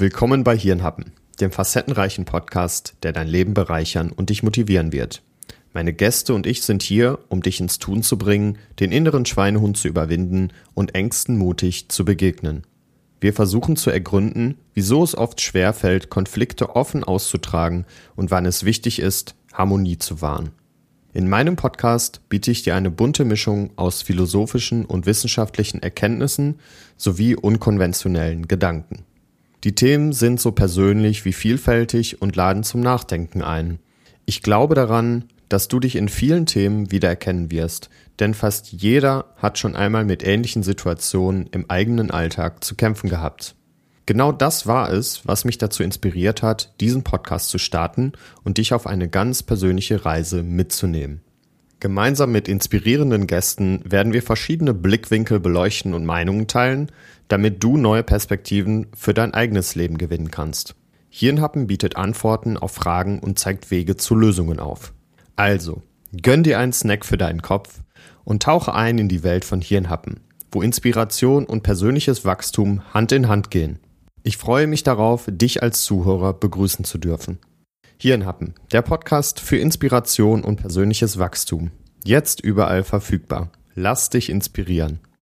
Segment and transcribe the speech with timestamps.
[0.00, 1.12] Willkommen bei Hirnhappen,
[1.42, 5.20] dem facettenreichen Podcast, der dein Leben bereichern und dich motivieren wird.
[5.74, 9.76] Meine Gäste und ich sind hier, um dich ins Tun zu bringen, den inneren Schweinehund
[9.76, 12.62] zu überwinden und Ängsten mutig zu begegnen.
[13.20, 17.84] Wir versuchen zu ergründen, wieso es oft schwer fällt, Konflikte offen auszutragen
[18.16, 20.52] und wann es wichtig ist, Harmonie zu wahren.
[21.12, 26.58] In meinem Podcast biete ich dir eine bunte Mischung aus philosophischen und wissenschaftlichen Erkenntnissen
[26.96, 29.04] sowie unkonventionellen Gedanken.
[29.62, 33.78] Die Themen sind so persönlich wie vielfältig und laden zum Nachdenken ein.
[34.24, 37.90] Ich glaube daran, dass du dich in vielen Themen wiedererkennen wirst,
[38.20, 43.54] denn fast jeder hat schon einmal mit ähnlichen Situationen im eigenen Alltag zu kämpfen gehabt.
[44.06, 48.12] Genau das war es, was mich dazu inspiriert hat, diesen Podcast zu starten
[48.44, 51.20] und dich auf eine ganz persönliche Reise mitzunehmen.
[51.80, 56.92] Gemeinsam mit inspirierenden Gästen werden wir verschiedene Blickwinkel beleuchten und Meinungen teilen,
[57.28, 60.74] damit du neue Perspektiven für dein eigenes Leben gewinnen kannst.
[61.08, 64.92] Hirnhappen bietet Antworten auf Fragen und zeigt Wege zu Lösungen auf.
[65.36, 65.82] Also,
[66.22, 67.80] gönn dir einen Snack für deinen Kopf
[68.24, 70.20] und tauche ein in die Welt von Hirnhappen,
[70.52, 73.78] wo Inspiration und persönliches Wachstum Hand in Hand gehen.
[74.22, 77.38] Ich freue mich darauf, dich als Zuhörer begrüßen zu dürfen.
[78.02, 81.70] Hirnhappen, der Podcast für Inspiration und persönliches Wachstum.
[82.02, 83.52] Jetzt überall verfügbar.
[83.74, 85.00] Lass dich inspirieren.